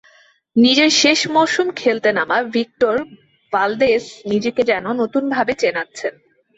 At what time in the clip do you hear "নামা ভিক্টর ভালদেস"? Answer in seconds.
2.13-4.03